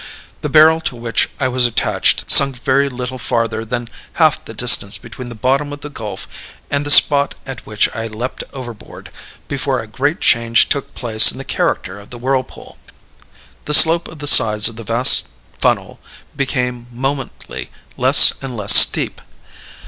[0.41, 4.97] The barrel to which I was attached sunk very little farther than half the distance
[4.97, 6.27] between the bottom of the gulf
[6.71, 9.11] and the spot at which I leaped overboard,
[9.47, 12.79] before a great change took place in the character of the whirlpool.
[13.65, 15.27] "The slope of the sides of the vast
[15.59, 15.99] funnel
[16.35, 19.21] became momently less and less steep.